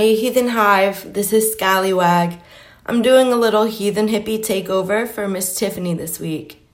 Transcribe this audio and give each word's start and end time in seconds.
Hey 0.00 0.16
Heathen 0.16 0.48
Hive, 0.48 1.12
this 1.12 1.30
is 1.30 1.52
Scallywag. 1.52 2.40
I'm 2.86 3.02
doing 3.02 3.30
a 3.30 3.36
little 3.36 3.64
heathen 3.64 4.08
hippie 4.08 4.38
takeover 4.38 5.06
for 5.06 5.28
Miss 5.28 5.54
Tiffany 5.54 5.92
this 5.92 6.18
week. 6.18 6.66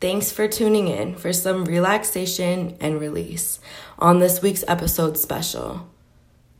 Thanks 0.00 0.32
for 0.32 0.48
tuning 0.48 0.88
in 0.88 1.16
for 1.16 1.34
some 1.34 1.66
relaxation 1.66 2.78
and 2.80 2.98
release 2.98 3.60
on 3.98 4.20
this 4.20 4.40
week's 4.40 4.64
episode 4.66 5.18
special. 5.18 5.90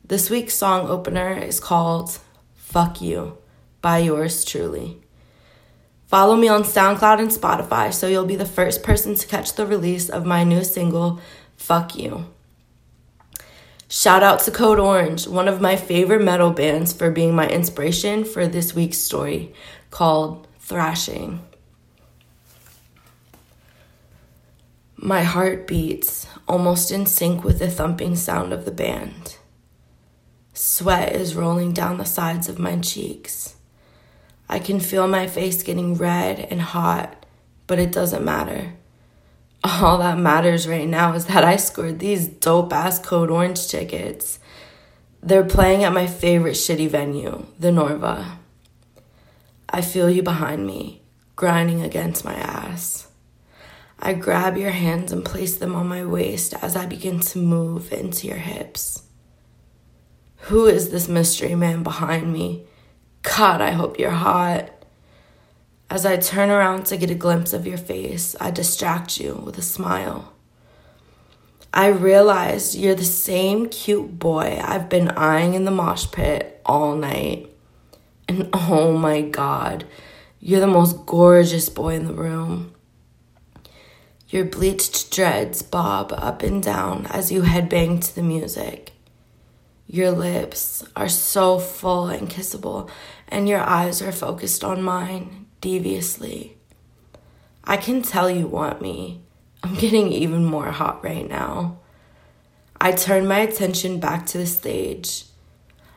This 0.04 0.28
week's 0.28 0.52
song 0.52 0.86
opener 0.86 1.32
is 1.32 1.60
called 1.60 2.18
Fuck 2.56 3.00
You 3.00 3.38
by 3.80 4.00
yours 4.00 4.44
truly. 4.44 5.00
Follow 6.08 6.36
me 6.36 6.48
on 6.48 6.62
SoundCloud 6.62 7.20
and 7.20 7.30
Spotify 7.30 7.90
so 7.90 8.06
you'll 8.06 8.26
be 8.26 8.37
the 8.37 8.44
first 8.44 8.82
person 8.82 9.15
to 9.15 9.26
catch 9.26 9.54
the 9.54 9.66
release 9.66 10.10
of 10.10 10.26
my 10.26 10.44
new 10.44 10.62
single, 10.62 11.20
Fuck 11.56 11.96
You. 11.96 12.26
Shout 13.93 14.23
out 14.23 14.38
to 14.43 14.52
Code 14.52 14.79
Orange, 14.79 15.27
one 15.27 15.49
of 15.49 15.60
my 15.60 15.74
favorite 15.74 16.23
metal 16.23 16.52
bands, 16.52 16.93
for 16.93 17.10
being 17.10 17.35
my 17.35 17.49
inspiration 17.49 18.23
for 18.23 18.46
this 18.46 18.73
week's 18.73 18.99
story 18.99 19.52
called 19.91 20.46
Thrashing. 20.60 21.45
My 24.95 25.24
heart 25.24 25.66
beats 25.66 26.29
almost 26.46 26.93
in 26.93 27.05
sync 27.05 27.43
with 27.43 27.59
the 27.59 27.68
thumping 27.68 28.15
sound 28.15 28.52
of 28.52 28.65
the 28.65 28.71
band. 28.71 29.38
Sweat 30.55 31.13
is 31.13 31.35
rolling 31.35 31.73
down 31.73 31.99
the 31.99 32.05
sides 32.05 32.49
of 32.49 32.61
my 32.61 32.77
cheeks. 32.79 33.57
I 34.49 34.61
can 34.61 34.79
feel 34.79 35.09
my 35.09 35.27
face 35.27 35.65
getting 35.65 35.96
red 35.96 36.38
and 36.38 36.61
hot, 36.61 37.27
but 37.66 37.80
it 37.80 37.91
doesn't 37.91 38.24
matter 38.24 38.74
all 39.62 39.98
that 39.98 40.18
matters 40.18 40.66
right 40.66 40.88
now 40.88 41.12
is 41.12 41.26
that 41.26 41.44
I 41.44 41.56
scored 41.56 41.98
these 41.98 42.26
dope 42.26 42.72
ass 42.72 42.98
Code 42.98 43.30
Orange 43.30 43.68
tickets. 43.68 44.38
They're 45.22 45.44
playing 45.44 45.84
at 45.84 45.92
my 45.92 46.06
favorite 46.06 46.54
shitty 46.54 46.88
venue, 46.88 47.46
the 47.58 47.68
Norva. 47.68 48.36
I 49.68 49.82
feel 49.82 50.08
you 50.08 50.22
behind 50.22 50.66
me, 50.66 51.02
grinding 51.36 51.82
against 51.82 52.24
my 52.24 52.34
ass. 52.34 53.08
I 53.98 54.14
grab 54.14 54.56
your 54.56 54.70
hands 54.70 55.12
and 55.12 55.24
place 55.24 55.56
them 55.56 55.74
on 55.74 55.86
my 55.86 56.06
waist 56.06 56.54
as 56.62 56.74
I 56.74 56.86
begin 56.86 57.20
to 57.20 57.38
move 57.38 57.92
into 57.92 58.26
your 58.26 58.38
hips. 58.38 59.02
Who 60.44 60.66
is 60.66 60.90
this 60.90 61.06
mystery 61.06 61.54
man 61.54 61.82
behind 61.82 62.32
me? 62.32 62.64
God, 63.22 63.60
I 63.60 63.72
hope 63.72 63.98
you're 63.98 64.10
hot. 64.10 64.70
As 65.91 66.06
I 66.06 66.19
turn 66.19 66.50
around 66.50 66.87
to 66.87 66.97
get 66.97 67.10
a 67.10 67.16
glimpse 67.16 67.53
of 67.53 67.66
your 67.66 67.77
face, 67.77 68.37
I 68.41 68.53
distract 68.53 69.19
you 69.19 69.34
with 69.34 69.59
a 69.59 69.62
smile. 69.62 70.33
I 71.75 71.89
realize 71.89 72.77
you're 72.77 72.95
the 72.95 73.05
same 73.05 73.69
cute 73.69 74.17
boy 74.17 74.61
I've 74.62 74.89
been 74.89 75.09
eyeing 75.11 75.55
in 75.55 75.65
the 75.65 75.73
mosh 75.73 76.06
pit 76.12 76.62
all 76.65 76.95
night. 76.95 77.50
And 78.29 78.50
oh 78.53 78.97
my 78.97 79.23
god, 79.23 79.84
you're 80.39 80.61
the 80.61 80.69
most 80.69 81.06
gorgeous 81.06 81.69
boy 81.69 81.97
in 81.97 82.06
the 82.06 82.15
room. 82.15 82.73
Your 84.29 84.45
bleached 84.45 85.11
dreads 85.11 85.61
bob 85.61 86.12
up 86.17 86.45
and 86.45 86.62
down 86.62 87.06
as 87.06 87.33
you 87.33 87.43
headbang 87.43 88.00
to 88.00 88.15
the 88.15 88.23
music. 88.23 88.93
Your 89.89 90.12
lips 90.12 90.84
are 90.95 91.09
so 91.09 91.59
full 91.59 92.06
and 92.06 92.31
kissable, 92.31 92.89
and 93.27 93.49
your 93.49 93.59
eyes 93.59 94.00
are 94.00 94.12
focused 94.12 94.62
on 94.62 94.84
mine, 94.84 95.40
deviously. 95.60 96.56
I 97.65 97.76
can 97.76 98.03
tell 98.03 98.31
you 98.31 98.47
want 98.47 98.81
me. 98.81 99.21
I'm 99.62 99.75
getting 99.75 100.12
even 100.12 100.44
more 100.44 100.71
hot 100.71 101.04
right 101.04 101.28
now. 101.28 101.78
I 102.81 102.93
turn 102.93 103.28
my 103.28 103.41
attention 103.41 104.00
back 104.00 104.26
to 104.26 104.38
the 104.38 104.47
stage. 104.47 105.25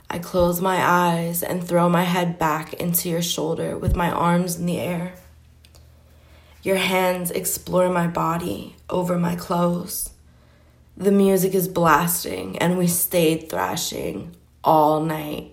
I 0.09 0.19
close 0.19 0.61
my 0.61 0.85
eyes 0.85 1.41
and 1.41 1.63
throw 1.63 1.89
my 1.89 2.03
head 2.03 2.37
back 2.37 2.73
into 2.73 3.09
your 3.09 3.21
shoulder 3.21 3.77
with 3.77 3.95
my 3.95 4.11
arms 4.11 4.57
in 4.57 4.65
the 4.65 4.79
air. 4.79 5.15
Your 6.61 6.75
hands 6.77 7.31
explore 7.31 7.89
my 7.89 8.07
body 8.07 8.75
over 8.89 9.17
my 9.17 9.35
clothes. 9.35 10.11
The 10.95 11.11
music 11.11 11.55
is 11.55 11.67
blasting, 11.67 12.57
and 12.59 12.77
we 12.77 12.87
stayed 12.87 13.49
thrashing 13.49 14.35
all 14.63 15.01
night. 15.01 15.51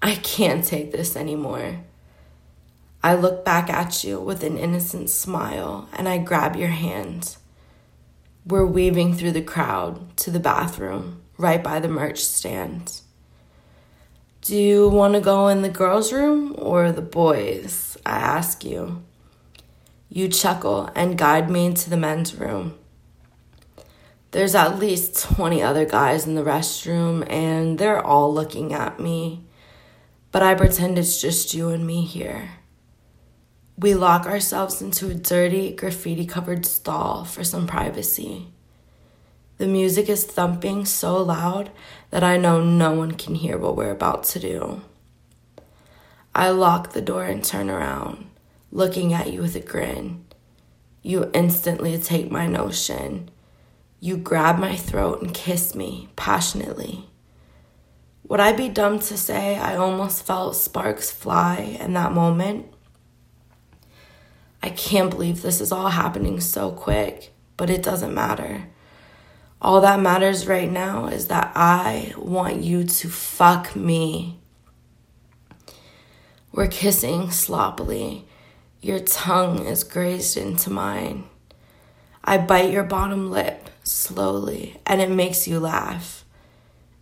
I 0.00 0.14
can't 0.14 0.64
take 0.64 0.92
this 0.92 1.16
anymore. 1.16 1.80
I 3.02 3.14
look 3.14 3.44
back 3.44 3.70
at 3.70 4.04
you 4.04 4.20
with 4.20 4.42
an 4.42 4.58
innocent 4.58 5.10
smile 5.10 5.88
and 5.92 6.08
I 6.08 6.18
grab 6.18 6.56
your 6.56 6.68
hand. 6.68 7.36
We're 8.46 8.66
weaving 8.66 9.14
through 9.14 9.32
the 9.32 9.42
crowd 9.42 10.16
to 10.18 10.30
the 10.30 10.40
bathroom 10.40 11.22
right 11.38 11.62
by 11.62 11.80
the 11.80 11.88
merch 11.88 12.24
stand. 12.24 13.00
Do 14.40 14.56
you 14.56 14.88
want 14.88 15.14
to 15.14 15.20
go 15.20 15.48
in 15.48 15.62
the 15.62 15.68
girls' 15.68 16.12
room 16.12 16.54
or 16.58 16.92
the 16.92 17.02
boys? 17.02 17.96
I 18.06 18.18
ask 18.18 18.64
you. 18.64 19.02
You 20.08 20.28
chuckle 20.28 20.88
and 20.94 21.18
guide 21.18 21.50
me 21.50 21.66
into 21.66 21.90
the 21.90 21.96
men's 21.96 22.34
room. 22.34 22.78
There's 24.30 24.54
at 24.54 24.78
least 24.78 25.20
20 25.34 25.62
other 25.62 25.84
guys 25.84 26.26
in 26.26 26.36
the 26.36 26.44
restroom, 26.44 27.28
and 27.30 27.78
they're 27.78 28.00
all 28.00 28.32
looking 28.32 28.72
at 28.72 29.00
me. 29.00 29.44
But 30.30 30.42
I 30.42 30.54
pretend 30.54 30.98
it's 30.98 31.20
just 31.20 31.54
you 31.54 31.70
and 31.70 31.86
me 31.86 32.04
here. 32.04 32.50
We 33.78 33.94
lock 33.94 34.24
ourselves 34.24 34.80
into 34.80 35.10
a 35.10 35.14
dirty, 35.14 35.74
graffiti 35.74 36.24
covered 36.24 36.64
stall 36.64 37.24
for 37.26 37.44
some 37.44 37.66
privacy. 37.66 38.46
The 39.58 39.66
music 39.66 40.08
is 40.08 40.24
thumping 40.24 40.86
so 40.86 41.22
loud 41.22 41.70
that 42.08 42.24
I 42.24 42.38
know 42.38 42.64
no 42.64 42.94
one 42.94 43.12
can 43.12 43.34
hear 43.34 43.58
what 43.58 43.76
we're 43.76 43.90
about 43.90 44.24
to 44.24 44.40
do. 44.40 44.80
I 46.34 46.48
lock 46.50 46.92
the 46.92 47.02
door 47.02 47.24
and 47.24 47.44
turn 47.44 47.68
around, 47.68 48.26
looking 48.72 49.12
at 49.12 49.30
you 49.30 49.42
with 49.42 49.56
a 49.56 49.60
grin. 49.60 50.24
You 51.02 51.30
instantly 51.34 51.98
take 51.98 52.30
my 52.30 52.46
notion. 52.46 53.30
You 54.00 54.16
grab 54.16 54.58
my 54.58 54.76
throat 54.76 55.20
and 55.20 55.34
kiss 55.34 55.74
me 55.74 56.08
passionately. 56.16 57.10
Would 58.28 58.40
I 58.40 58.52
be 58.52 58.70
dumb 58.70 59.00
to 59.00 59.18
say 59.18 59.58
I 59.58 59.76
almost 59.76 60.24
felt 60.24 60.56
sparks 60.56 61.10
fly 61.10 61.76
in 61.78 61.92
that 61.92 62.12
moment? 62.12 62.72
I 64.62 64.70
can't 64.70 65.10
believe 65.10 65.42
this 65.42 65.60
is 65.60 65.72
all 65.72 65.88
happening 65.88 66.40
so 66.40 66.70
quick, 66.70 67.32
but 67.56 67.70
it 67.70 67.82
doesn't 67.82 68.14
matter. 68.14 68.68
All 69.60 69.80
that 69.80 70.00
matters 70.00 70.46
right 70.46 70.70
now 70.70 71.06
is 71.06 71.28
that 71.28 71.52
I 71.54 72.12
want 72.16 72.62
you 72.62 72.84
to 72.84 73.08
fuck 73.08 73.74
me. 73.74 74.38
We're 76.52 76.68
kissing 76.68 77.30
sloppily. 77.30 78.26
Your 78.80 79.00
tongue 79.00 79.66
is 79.66 79.84
grazed 79.84 80.36
into 80.36 80.70
mine. 80.70 81.24
I 82.24 82.38
bite 82.38 82.70
your 82.70 82.84
bottom 82.84 83.30
lip 83.30 83.70
slowly, 83.82 84.80
and 84.84 85.00
it 85.00 85.10
makes 85.10 85.46
you 85.46 85.60
laugh. 85.60 86.24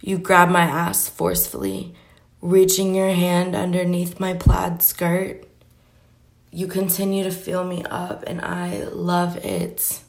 You 0.01 0.19
grab 0.19 0.51
my 0.51 0.63
ass 0.63 1.09
forcefully, 1.09 1.95
reaching 2.43 2.95
your 2.95 3.11
hand 3.11 3.57
underneath 3.57 4.21
my 4.21 4.35
plaid 4.35 4.83
skirt. 4.83 5.45
You 6.55 6.69
continue 6.69 7.25
to 7.25 7.33
fill 7.33 7.65
me 7.65 7.83
up, 7.91 8.23
and 8.29 8.41
I 8.41 8.85
love 8.85 9.37
it. 9.39 10.01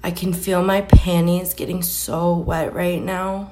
I 0.00 0.12
can 0.12 0.32
feel 0.32 0.62
my 0.62 0.82
panties 0.82 1.52
getting 1.52 1.82
so 1.82 2.36
wet 2.36 2.72
right 2.72 3.02
now. 3.02 3.50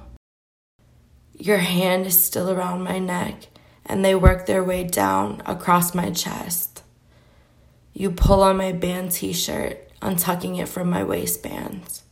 Your 1.37 1.59
hand 1.59 2.07
is 2.07 2.25
still 2.25 2.49
around 2.49 2.85
my 2.85 3.01
neck, 3.01 3.49
and 3.85 4.05
they 4.05 4.15
work 4.15 4.47
their 4.47 4.63
way 4.63 4.85
down 4.85 5.43
across 5.45 5.93
my 5.93 6.11
chest. 6.11 6.85
You 7.93 8.13
pull 8.13 8.45
on 8.45 8.57
my 8.57 8.71
band 8.71 9.11
t 9.11 9.33
shirt, 9.33 9.91
untucking 10.01 10.61
it 10.61 10.69
from 10.69 10.91
my 10.91 11.03
waistband. 11.03 12.03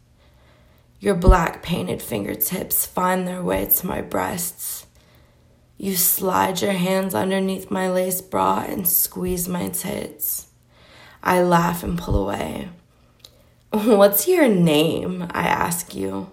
Your 0.98 1.14
black 1.14 1.62
painted 1.62 2.02
fingertips 2.02 2.84
find 2.84 3.28
their 3.28 3.44
way 3.44 3.66
to 3.66 3.86
my 3.86 4.02
breasts. 4.02 4.87
You 5.80 5.94
slide 5.94 6.60
your 6.60 6.72
hands 6.72 7.14
underneath 7.14 7.70
my 7.70 7.88
lace 7.88 8.20
bra 8.20 8.64
and 8.66 8.86
squeeze 8.86 9.46
my 9.46 9.68
tits. 9.68 10.48
I 11.22 11.40
laugh 11.40 11.84
and 11.84 11.96
pull 11.96 12.16
away. 12.16 12.70
What's 13.70 14.26
your 14.26 14.48
name? 14.48 15.28
I 15.30 15.42
ask 15.42 15.94
you. 15.94 16.30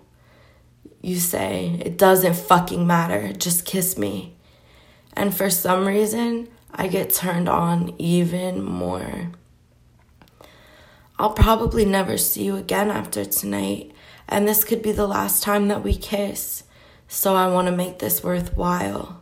You 1.02 1.18
say, 1.18 1.80
It 1.86 2.00
doesn't 2.00 2.34
fucking 2.34 2.88
matter, 2.88 3.34
just 3.34 3.66
kiss 3.66 4.00
me. 4.00 4.36
And 5.14 5.36
for 5.36 5.52
some 5.52 5.88
reason, 5.88 6.48
I 6.74 6.88
get 6.88 7.14
turned 7.14 7.48
on 7.48 7.94
even 8.00 8.64
more. 8.64 9.30
I'll 11.20 11.34
probably 11.34 11.86
never 11.86 12.18
see 12.18 12.46
you 12.46 12.56
again 12.56 12.90
after 12.90 13.24
tonight, 13.24 13.92
and 14.28 14.48
this 14.48 14.64
could 14.64 14.82
be 14.82 14.92
the 14.92 15.08
last 15.08 15.44
time 15.44 15.68
that 15.68 15.84
we 15.84 15.96
kiss, 15.96 16.64
so 17.08 17.36
I 17.36 17.48
want 17.54 17.68
to 17.68 17.76
make 17.76 18.00
this 18.00 18.24
worthwhile. 18.24 19.22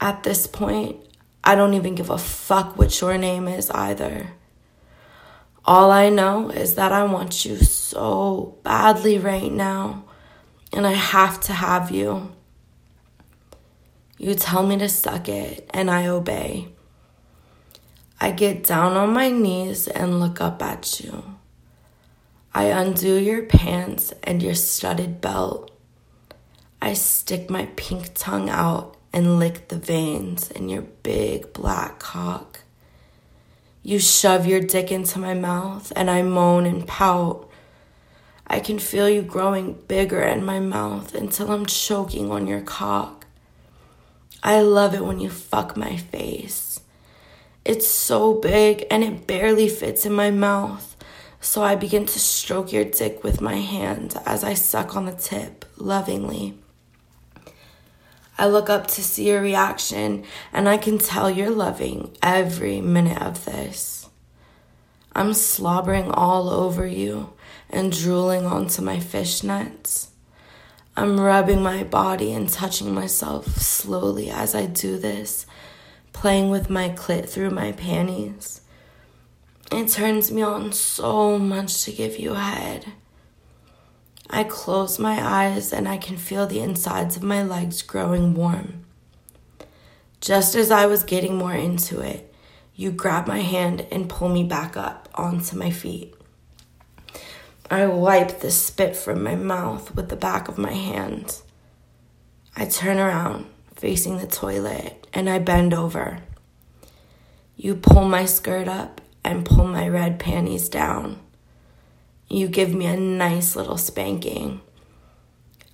At 0.00 0.22
this 0.22 0.46
point, 0.46 0.96
I 1.44 1.54
don't 1.54 1.74
even 1.74 1.94
give 1.94 2.08
a 2.08 2.16
fuck 2.16 2.78
what 2.78 2.98
your 3.00 3.18
name 3.18 3.46
is 3.46 3.70
either. 3.70 4.30
All 5.64 5.90
I 5.90 6.08
know 6.08 6.48
is 6.48 6.76
that 6.76 6.90
I 6.90 7.04
want 7.04 7.44
you 7.44 7.56
so 7.58 8.58
badly 8.62 9.18
right 9.18 9.52
now, 9.52 10.04
and 10.72 10.86
I 10.86 10.92
have 10.92 11.38
to 11.42 11.52
have 11.52 11.90
you. 11.90 12.32
You 14.16 14.34
tell 14.34 14.66
me 14.66 14.78
to 14.78 14.88
suck 14.88 15.28
it, 15.28 15.68
and 15.74 15.90
I 15.90 16.06
obey. 16.06 16.68
I 18.18 18.30
get 18.30 18.64
down 18.64 18.96
on 18.96 19.12
my 19.12 19.30
knees 19.30 19.86
and 19.86 20.20
look 20.20 20.40
up 20.40 20.62
at 20.62 21.00
you. 21.00 21.36
I 22.52 22.64
undo 22.64 23.16
your 23.16 23.42
pants 23.42 24.12
and 24.22 24.42
your 24.42 24.54
studded 24.54 25.20
belt. 25.20 25.70
I 26.82 26.94
stick 26.94 27.48
my 27.50 27.66
pink 27.76 28.12
tongue 28.14 28.50
out 28.50 28.96
and 29.12 29.38
lick 29.38 29.68
the 29.68 29.76
veins 29.76 30.50
in 30.50 30.68
your 30.68 30.82
big 30.82 31.52
black 31.52 31.98
cock. 31.98 32.60
You 33.82 33.98
shove 33.98 34.46
your 34.46 34.60
dick 34.60 34.92
into 34.92 35.18
my 35.18 35.34
mouth 35.34 35.92
and 35.96 36.10
I 36.10 36.22
moan 36.22 36.66
and 36.66 36.86
pout. 36.86 37.48
I 38.46 38.60
can 38.60 38.78
feel 38.78 39.08
you 39.08 39.22
growing 39.22 39.74
bigger 39.88 40.22
in 40.22 40.44
my 40.44 40.60
mouth 40.60 41.14
until 41.14 41.50
I'm 41.50 41.66
choking 41.66 42.30
on 42.30 42.46
your 42.46 42.60
cock. 42.60 43.26
I 44.42 44.60
love 44.60 44.94
it 44.94 45.04
when 45.04 45.20
you 45.20 45.30
fuck 45.30 45.76
my 45.76 45.96
face. 45.96 46.80
It's 47.64 47.86
so 47.86 48.34
big 48.34 48.86
and 48.90 49.04
it 49.04 49.26
barely 49.26 49.68
fits 49.68 50.06
in 50.06 50.12
my 50.12 50.30
mouth, 50.30 50.96
so 51.40 51.62
I 51.62 51.74
begin 51.74 52.06
to 52.06 52.18
stroke 52.18 52.72
your 52.72 52.84
dick 52.84 53.22
with 53.22 53.40
my 53.40 53.56
hand 53.56 54.16
as 54.26 54.42
I 54.42 54.54
suck 54.54 54.96
on 54.96 55.04
the 55.04 55.12
tip 55.12 55.64
lovingly. 55.76 56.58
I 58.40 58.46
look 58.46 58.70
up 58.70 58.86
to 58.86 59.04
see 59.04 59.28
your 59.28 59.42
reaction, 59.42 60.24
and 60.50 60.66
I 60.66 60.78
can 60.78 60.96
tell 60.96 61.30
you're 61.30 61.50
loving 61.50 62.16
every 62.22 62.80
minute 62.80 63.20
of 63.20 63.44
this. 63.44 64.08
I'm 65.14 65.34
slobbering 65.34 66.10
all 66.10 66.48
over 66.48 66.86
you 66.86 67.34
and 67.68 67.92
drooling 67.92 68.46
onto 68.46 68.80
my 68.80 68.96
fishnets. 68.96 70.06
I'm 70.96 71.20
rubbing 71.20 71.62
my 71.62 71.84
body 71.84 72.32
and 72.32 72.48
touching 72.48 72.94
myself 72.94 73.58
slowly 73.58 74.30
as 74.30 74.54
I 74.54 74.64
do 74.64 74.98
this, 74.98 75.44
playing 76.14 76.48
with 76.48 76.70
my 76.70 76.88
clit 76.88 77.28
through 77.28 77.50
my 77.50 77.72
panties. 77.72 78.62
It 79.70 79.88
turns 79.88 80.32
me 80.32 80.40
on 80.40 80.72
so 80.72 81.38
much 81.38 81.84
to 81.84 81.92
give 81.92 82.18
you 82.18 82.32
head. 82.32 82.86
I 84.32 84.44
close 84.44 85.00
my 85.00 85.20
eyes 85.20 85.72
and 85.72 85.88
I 85.88 85.96
can 85.96 86.16
feel 86.16 86.46
the 86.46 86.60
insides 86.60 87.16
of 87.16 87.22
my 87.24 87.42
legs 87.42 87.82
growing 87.82 88.32
warm. 88.32 88.84
Just 90.20 90.54
as 90.54 90.70
I 90.70 90.86
was 90.86 91.02
getting 91.02 91.36
more 91.36 91.54
into 91.54 92.00
it, 92.00 92.32
you 92.76 92.92
grab 92.92 93.26
my 93.26 93.40
hand 93.40 93.86
and 93.90 94.08
pull 94.08 94.28
me 94.28 94.44
back 94.44 94.76
up 94.76 95.08
onto 95.16 95.56
my 95.56 95.70
feet. 95.70 96.14
I 97.68 97.86
wipe 97.86 98.38
the 98.40 98.52
spit 98.52 98.96
from 98.96 99.24
my 99.24 99.34
mouth 99.34 99.94
with 99.96 100.08
the 100.08 100.16
back 100.16 100.48
of 100.48 100.58
my 100.58 100.72
hand. 100.72 101.40
I 102.56 102.66
turn 102.66 102.98
around, 102.98 103.46
facing 103.74 104.18
the 104.18 104.26
toilet, 104.26 105.08
and 105.12 105.28
I 105.28 105.40
bend 105.40 105.74
over. 105.74 106.18
You 107.56 107.74
pull 107.74 108.04
my 108.04 108.26
skirt 108.26 108.68
up 108.68 109.00
and 109.24 109.44
pull 109.44 109.66
my 109.66 109.88
red 109.88 110.18
panties 110.18 110.68
down. 110.68 111.18
You 112.32 112.46
give 112.46 112.72
me 112.72 112.86
a 112.86 112.96
nice 112.96 113.56
little 113.56 113.76
spanking. 113.76 114.60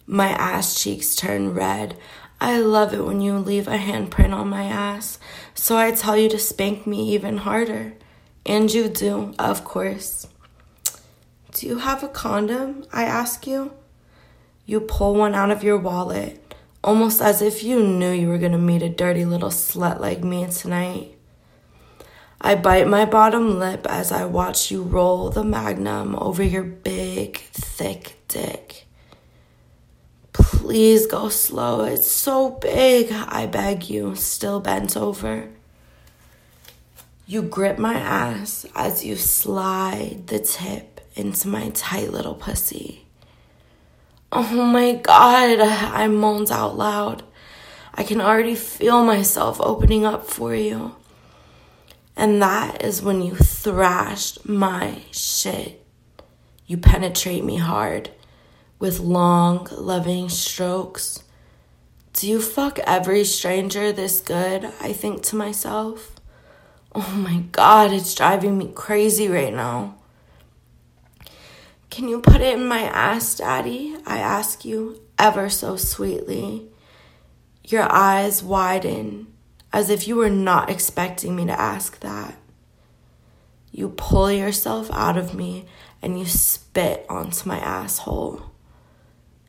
My 0.06 0.29
ass 0.29 0.82
cheeks 0.82 1.14
turn 1.14 1.53
red. 1.53 1.99
I 2.41 2.61
love 2.61 2.94
it 2.94 3.05
when 3.05 3.20
you 3.20 3.37
leave 3.37 3.69
a 3.69 3.76
handprint 3.76 4.32
on 4.32 4.49
my 4.49 4.64
ass, 4.64 5.19
so 5.55 5.76
I 5.76 5.91
tell 5.91 6.17
you 6.17 6.31
to 6.31 6.38
spank 6.38 6.87
me 6.87 7.11
even 7.12 7.37
harder. 7.38 7.93
And 8.47 8.73
you 8.73 8.88
do, 8.88 9.35
of 9.38 9.64
course. 9.64 10.29
Do 11.53 11.67
you 11.67 11.79
have 11.79 12.03
a 12.03 12.08
condom? 12.08 12.87
I 12.91 13.05
ask 13.05 13.47
you. 13.47 13.73
You 14.64 14.81
pull 14.81 15.14
one 15.14 15.35
out 15.35 15.50
of 15.50 15.62
your 15.62 15.76
wallet, 15.76 16.55
almost 16.82 17.20
as 17.20 17.43
if 17.43 17.62
you 17.62 17.82
knew 17.82 18.12
you 18.12 18.29
were 18.29 18.38
gonna 18.38 18.56
meet 18.56 18.82
a 18.82 18.88
dirty 18.88 19.26
little 19.26 19.50
slut 19.50 20.00
like 20.00 20.25
me 20.25 20.47
tonight. 20.47 21.16
I 22.41 22.55
bite 22.55 22.87
my 22.87 23.05
bottom 23.05 23.59
lip 23.59 23.87
as 23.88 24.12
I 24.12 24.25
watch 24.27 24.71
you 24.71 24.83
roll 24.83 25.31
the 25.31 25.43
magnum 25.43 26.15
over 26.17 26.43
your 26.43 26.62
big, 26.62 27.38
thick 27.38 28.17
dick. 28.29 28.87
Please 30.33 31.06
go 31.06 31.29
slow. 31.31 31.85
It's 31.85 32.11
so 32.11 32.50
big, 32.50 33.11
I 33.11 33.47
beg 33.47 33.88
you, 33.88 34.15
still 34.15 34.61
bent 34.61 34.97
over. 34.97 35.49
You 37.27 37.43
grip 37.43 37.79
my 37.79 37.94
ass 37.94 38.67
as 38.75 39.05
you 39.05 39.17
slide 39.17 40.27
the 40.27 40.38
tip 40.38 41.00
into 41.15 41.49
my 41.49 41.71
tight 41.71 42.12
little 42.12 42.35
pussy. 42.35 43.06
Oh 44.31 44.65
my 44.65 44.93
god, 44.94 45.61
I 45.61 46.06
moaned 46.09 46.50
out 46.50 46.77
loud. 46.77 47.25
I 47.94 48.03
can 48.03 48.21
already 48.21 48.55
feel 48.55 49.03
myself 49.05 49.59
opening 49.61 50.05
up 50.05 50.27
for 50.27 50.55
you. 50.55 50.94
And 52.17 52.41
that 52.41 52.83
is 52.83 53.03
when 53.03 53.21
you 53.21 53.35
thrashed 53.35 54.49
my 54.49 55.03
shit. 55.11 55.85
You 56.67 56.79
penetrate 56.79 57.45
me 57.45 57.57
hard 57.59 58.11
with 58.79 58.99
long, 58.99 59.69
loving 59.71 60.29
strokes. 60.29 61.23
Do 62.15 62.27
you 62.27 62.41
fuck 62.41 62.79
every 62.81 63.25
stranger 63.25 63.93
this 63.93 64.21
good? 64.21 64.65
I 64.81 64.95
think 64.95 65.23
to 65.25 65.37
myself. 65.37 66.12
Oh 66.95 67.12
my 67.12 67.45
god, 67.52 67.93
it's 67.93 68.14
driving 68.14 68.57
me 68.57 68.73
crazy 68.75 69.29
right 69.29 69.52
now. 69.52 69.97
Can 71.90 72.09
you 72.09 72.21
put 72.21 72.40
it 72.40 72.59
in 72.59 72.67
my 72.67 72.83
ass, 72.83 73.37
Daddy? 73.37 73.97
I 74.07 74.19
ask 74.19 74.64
you 74.64 75.02
ever 75.19 75.50
so 75.50 75.76
sweetly. 75.76 76.69
Your 77.64 77.90
eyes 77.93 78.43
widen 78.43 79.26
as 79.76 79.90
if 79.90 80.09
you 80.09 80.16
were 80.16 80.30
not 80.30 80.71
expecting 80.71 81.37
me 81.37 81.45
to 81.45 81.61
ask 81.61 82.00
that. 82.00 82.35
You 83.71 83.90
pull 83.90 84.33
yourself 84.33 84.90
out 84.90 85.18
of 85.18 85.35
me 85.35 85.66
and 86.00 86.18
you 86.18 86.25
spit 86.25 87.04
onto 87.11 87.47
my 87.47 87.59
asshole. 87.59 88.40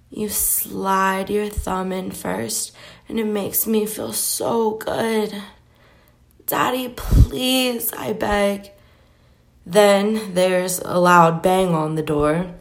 You 0.10 0.27
slide 0.27 1.29
your 1.29 1.48
thumb 1.48 1.93
in 1.93 2.12
first, 2.12 2.75
and 3.07 3.22
it 3.22 3.25
makes 3.25 3.65
me 3.65 3.86
feel 3.86 4.12
so 4.12 4.72
good. 4.72 5.34
Daddy, 6.46 6.89
please, 6.89 7.93
I 7.93 8.12
beg. 8.12 8.72
Then 9.65 10.34
there's 10.34 10.79
a 10.79 11.00
loud 11.00 11.41
bang 11.41 11.69
on 11.69 11.96
the 11.96 12.03
door. 12.03 12.53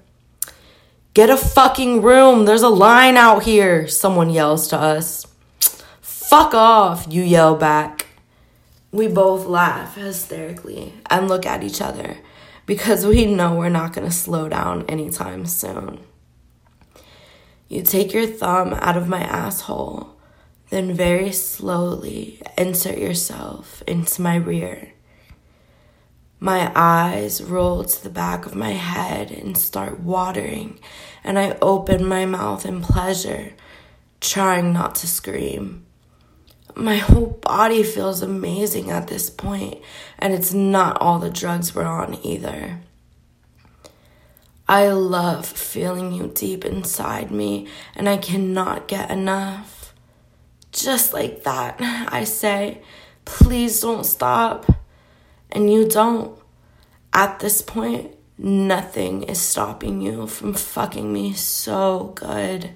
Get 1.14 1.30
a 1.30 1.37
fucking 1.37 2.02
room, 2.02 2.44
there's 2.44 2.62
a 2.62 2.68
line 2.68 3.16
out 3.16 3.42
here, 3.42 3.88
someone 3.88 4.30
yells 4.30 4.68
to 4.68 4.76
us. 4.76 5.26
Fuck 6.37 6.52
off, 6.52 7.07
you 7.09 7.23
yell 7.23 7.57
back. 7.57 8.09
We 8.93 9.09
both 9.09 9.47
laugh 9.47 9.97
hysterically 9.97 10.93
and 11.09 11.28
look 11.28 11.47
at 11.47 11.64
each 11.64 11.81
other 11.81 12.19
because 12.66 13.07
we 13.07 13.25
know 13.25 13.55
we're 13.55 13.71
not 13.71 13.95
going 13.95 14.07
to 14.07 14.12
slow 14.12 14.47
down 14.50 14.85
anytime 14.85 15.47
soon. 15.47 16.00
You 17.71 17.81
take 17.81 18.12
your 18.12 18.26
thumb 18.26 18.75
out 18.75 18.99
of 18.99 19.09
my 19.09 19.23
asshole, 19.23 20.14
then 20.69 20.93
very 20.93 21.33
slowly 21.33 22.43
insert 22.59 22.99
yourself 22.99 23.83
into 23.87 24.21
my 24.21 24.37
rear. 24.37 24.93
My 26.38 26.71
eyes 26.75 27.43
roll 27.43 27.83
to 27.83 28.02
the 28.05 28.11
back 28.11 28.45
of 28.45 28.55
my 28.55 28.73
head 28.73 29.31
and 29.31 29.57
start 29.57 30.00
watering, 30.00 30.81
and 31.25 31.38
I 31.38 31.57
open 31.62 32.05
my 32.05 32.26
mouth 32.26 32.66
in 32.66 32.83
pleasure, 32.83 33.55
trying 34.21 34.75
not 34.75 34.97
to 34.97 35.07
scream 35.07 35.87
my 36.76 36.97
whole 36.97 37.38
body 37.40 37.83
feels 37.83 38.23
amazing 38.23 38.90
at 38.90 39.09
this 39.09 39.30
point, 39.30 39.80
and 40.18 40.35
it's 40.35 40.52
not 40.52 41.00
all 41.00 41.18
the 41.18 41.30
drugs 41.30 41.75
we're 41.75 41.85
on 41.85 42.18
either. 42.23 42.80
I 44.68 44.88
love 44.88 45.47
feeling 45.47 46.12
you 46.12 46.30
deep 46.35 46.64
inside 46.64 47.30
me, 47.30 47.68
and 47.95 48.09
I 48.09 48.18
cannot 48.18 48.88
get 48.88 49.11
enough. 49.11 49.95
Just 50.73 51.14
like 51.14 51.45
that, 51.45 51.76
I 51.80 52.25
say, 52.25 52.83
please 53.25 53.80
don't 53.80 54.04
stop. 54.04 54.66
And 55.50 55.73
you 55.73 55.88
don't. 55.88 56.38
At 57.12 57.38
this 57.38 57.62
point, 57.62 58.14
nothing 58.37 59.23
is 59.23 59.40
stopping 59.40 60.02
you 60.02 60.26
from 60.26 60.52
fucking 60.52 61.11
me 61.11 61.33
so 61.33 62.12
good. 62.14 62.73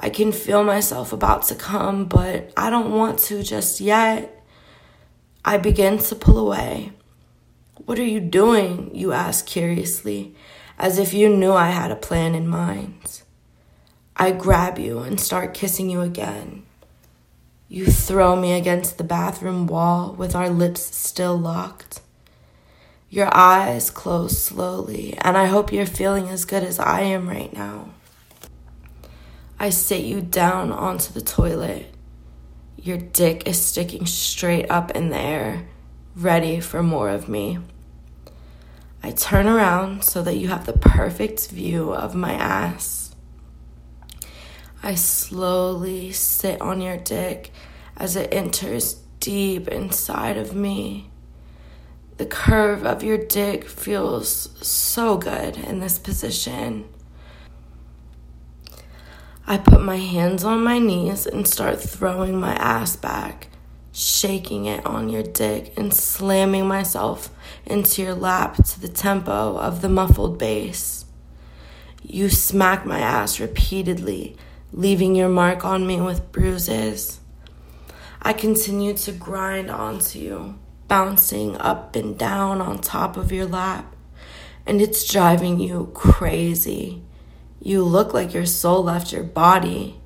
I 0.00 0.10
can 0.10 0.30
feel 0.30 0.62
myself 0.62 1.12
about 1.12 1.42
to 1.44 1.56
come, 1.56 2.04
but 2.04 2.52
I 2.56 2.70
don't 2.70 2.92
want 2.92 3.18
to 3.20 3.42
just 3.42 3.80
yet. 3.80 4.44
I 5.44 5.58
begin 5.58 5.98
to 5.98 6.14
pull 6.14 6.38
away. 6.38 6.92
What 7.84 7.98
are 7.98 8.04
you 8.04 8.20
doing? 8.20 8.94
You 8.94 9.12
ask 9.12 9.46
curiously, 9.46 10.34
as 10.78 10.98
if 10.98 11.12
you 11.12 11.28
knew 11.28 11.52
I 11.52 11.70
had 11.70 11.90
a 11.90 11.96
plan 11.96 12.34
in 12.34 12.46
mind. 12.46 13.22
I 14.16 14.30
grab 14.30 14.78
you 14.78 15.00
and 15.00 15.20
start 15.20 15.54
kissing 15.54 15.90
you 15.90 16.00
again. 16.00 16.64
You 17.68 17.86
throw 17.86 18.36
me 18.36 18.52
against 18.52 18.98
the 18.98 19.04
bathroom 19.04 19.66
wall 19.66 20.12
with 20.12 20.34
our 20.34 20.48
lips 20.48 20.96
still 20.96 21.36
locked. 21.36 22.00
Your 23.10 23.34
eyes 23.34 23.90
close 23.90 24.42
slowly, 24.42 25.16
and 25.22 25.36
I 25.36 25.46
hope 25.46 25.72
you're 25.72 25.86
feeling 25.86 26.28
as 26.28 26.44
good 26.44 26.62
as 26.62 26.78
I 26.78 27.00
am 27.00 27.28
right 27.28 27.52
now. 27.52 27.90
I 29.60 29.70
sit 29.70 30.04
you 30.04 30.20
down 30.20 30.70
onto 30.70 31.12
the 31.12 31.20
toilet. 31.20 31.92
Your 32.76 32.96
dick 32.96 33.48
is 33.48 33.60
sticking 33.60 34.06
straight 34.06 34.70
up 34.70 34.92
in 34.92 35.10
the 35.10 35.18
air, 35.18 35.66
ready 36.14 36.60
for 36.60 36.80
more 36.80 37.10
of 37.10 37.28
me. 37.28 37.58
I 39.02 39.10
turn 39.10 39.48
around 39.48 40.04
so 40.04 40.22
that 40.22 40.36
you 40.36 40.46
have 40.48 40.64
the 40.64 40.74
perfect 40.74 41.48
view 41.48 41.92
of 41.92 42.14
my 42.14 42.34
ass. 42.34 43.16
I 44.80 44.94
slowly 44.94 46.12
sit 46.12 46.60
on 46.60 46.80
your 46.80 46.96
dick 46.96 47.50
as 47.96 48.14
it 48.14 48.32
enters 48.32 48.94
deep 49.18 49.66
inside 49.66 50.36
of 50.36 50.54
me. 50.54 51.10
The 52.16 52.26
curve 52.26 52.86
of 52.86 53.02
your 53.02 53.18
dick 53.18 53.68
feels 53.68 54.50
so 54.64 55.16
good 55.16 55.56
in 55.56 55.80
this 55.80 55.98
position. 55.98 56.88
I 59.50 59.56
put 59.56 59.80
my 59.80 59.96
hands 59.96 60.44
on 60.44 60.62
my 60.62 60.78
knees 60.78 61.24
and 61.24 61.48
start 61.48 61.80
throwing 61.80 62.38
my 62.38 62.52
ass 62.56 62.96
back, 62.96 63.48
shaking 63.92 64.66
it 64.66 64.84
on 64.84 65.08
your 65.08 65.22
dick 65.22 65.72
and 65.74 65.94
slamming 65.94 66.66
myself 66.68 67.30
into 67.64 68.02
your 68.02 68.12
lap 68.12 68.56
to 68.56 68.78
the 68.78 68.88
tempo 68.88 69.56
of 69.56 69.80
the 69.80 69.88
muffled 69.88 70.38
bass. 70.38 71.06
You 72.02 72.28
smack 72.28 72.84
my 72.84 72.98
ass 72.98 73.40
repeatedly, 73.40 74.36
leaving 74.70 75.14
your 75.14 75.30
mark 75.30 75.64
on 75.64 75.86
me 75.86 75.98
with 75.98 76.30
bruises. 76.30 77.18
I 78.20 78.34
continue 78.34 78.92
to 78.98 79.12
grind 79.12 79.70
onto 79.70 80.18
you, 80.18 80.58
bouncing 80.88 81.56
up 81.56 81.96
and 81.96 82.18
down 82.18 82.60
on 82.60 82.80
top 82.80 83.16
of 83.16 83.32
your 83.32 83.46
lap, 83.46 83.96
and 84.66 84.82
it's 84.82 85.10
driving 85.10 85.58
you 85.58 85.90
crazy. 85.94 87.02
You 87.60 87.82
look 87.82 88.14
like 88.14 88.34
your 88.34 88.46
soul 88.46 88.84
left 88.84 89.12
your 89.12 89.24
body. 89.24 89.98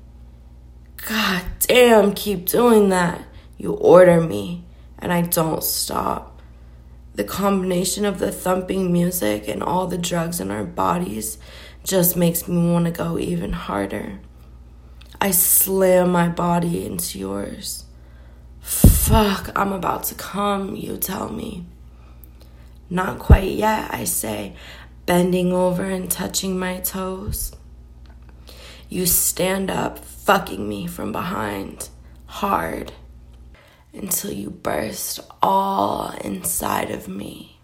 God 1.07 1.43
damn, 1.59 2.13
keep 2.13 2.45
doing 2.45 2.89
that. 2.89 3.25
You 3.57 3.73
order 3.73 4.21
me, 4.21 4.65
and 4.99 5.13
I 5.13 5.21
don't 5.21 5.63
stop. 5.63 6.41
The 7.15 7.23
combination 7.23 8.05
of 8.05 8.19
the 8.19 8.31
thumping 8.31 8.91
music 8.91 9.47
and 9.47 9.61
all 9.61 9.85
the 9.87 9.97
drugs 9.97 10.39
in 10.39 10.49
our 10.49 10.63
bodies 10.63 11.37
just 11.83 12.17
makes 12.17 12.47
me 12.47 12.71
want 12.71 12.85
to 12.85 12.91
go 12.91 13.19
even 13.19 13.53
harder. 13.53 14.19
I 15.21 15.31
slam 15.31 16.11
my 16.11 16.29
body 16.29 16.85
into 16.85 17.19
yours. 17.19 17.85
Fuck, 18.61 19.51
I'm 19.55 19.71
about 19.73 20.05
to 20.05 20.15
come, 20.15 20.75
you 20.75 20.97
tell 20.97 21.29
me. 21.29 21.65
Not 22.89 23.19
quite 23.19 23.51
yet, 23.51 23.93
I 23.93 24.05
say, 24.05 24.55
bending 25.05 25.51
over 25.51 25.83
and 25.83 26.09
touching 26.09 26.57
my 26.57 26.79
toes. 26.79 27.51
You 28.89 29.05
stand 29.05 29.69
up, 29.71 29.99
fucking 29.99 30.67
me 30.67 30.87
from 30.87 31.11
behind, 31.11 31.89
hard, 32.27 32.93
until 33.93 34.31
you 34.31 34.49
burst 34.49 35.19
all 35.41 36.11
inside 36.23 36.91
of 36.91 37.07
me. 37.07 37.59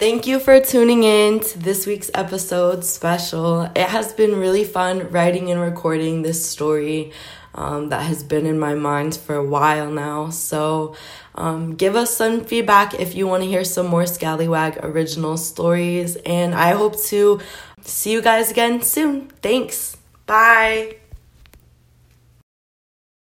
Thank 0.00 0.26
you 0.26 0.40
for 0.40 0.58
tuning 0.60 1.02
in 1.04 1.40
to 1.40 1.58
this 1.58 1.86
week's 1.86 2.10
episode 2.14 2.84
special. 2.84 3.64
It 3.76 3.88
has 3.88 4.14
been 4.14 4.34
really 4.36 4.64
fun 4.64 5.10
writing 5.10 5.50
and 5.50 5.60
recording 5.60 6.22
this 6.22 6.48
story 6.48 7.12
um, 7.54 7.88
that 7.88 8.02
has 8.02 8.22
been 8.22 8.46
in 8.46 8.58
my 8.58 8.74
mind 8.74 9.16
for 9.16 9.34
a 9.34 9.44
while 9.44 9.90
now. 9.90 10.30
So, 10.30 10.94
um, 11.34 11.74
give 11.74 11.96
us 11.96 12.16
some 12.16 12.44
feedback 12.44 12.94
if 12.94 13.14
you 13.14 13.26
want 13.26 13.42
to 13.42 13.48
hear 13.48 13.64
some 13.64 13.86
more 13.86 14.06
Scallywag 14.06 14.78
original 14.82 15.36
stories. 15.36 16.16
And 16.24 16.54
I 16.54 16.72
hope 16.72 17.00
to 17.04 17.40
see 17.82 18.12
you 18.12 18.22
guys 18.22 18.50
again 18.50 18.82
soon. 18.82 19.28
Thanks. 19.42 19.96
Bye. 20.26 20.99